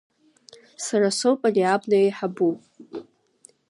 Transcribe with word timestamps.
Сара 0.85 1.09
соуп 1.17 1.41
ари 1.47 1.63
абна 1.73 1.97
еиҳабу! 2.01 2.51